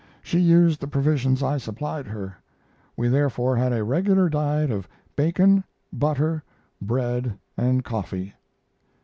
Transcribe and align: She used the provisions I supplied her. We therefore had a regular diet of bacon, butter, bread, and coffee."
She 0.23 0.39
used 0.39 0.81
the 0.81 0.87
provisions 0.87 1.43
I 1.43 1.59
supplied 1.59 2.07
her. 2.07 2.35
We 2.97 3.07
therefore 3.07 3.55
had 3.55 3.71
a 3.71 3.83
regular 3.83 4.29
diet 4.29 4.71
of 4.71 4.89
bacon, 5.15 5.63
butter, 5.93 6.43
bread, 6.81 7.37
and 7.55 7.85
coffee." 7.85 8.33